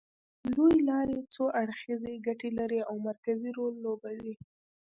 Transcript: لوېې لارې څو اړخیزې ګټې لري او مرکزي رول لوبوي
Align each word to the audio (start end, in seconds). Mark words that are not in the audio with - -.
لوېې 0.51 0.77
لارې 0.89 1.17
څو 1.33 1.43
اړخیزې 1.61 2.13
ګټې 2.27 2.49
لري 2.59 2.79
او 2.89 2.95
مرکزي 3.07 3.49
رول 3.57 3.73
لوبوي 3.85 4.33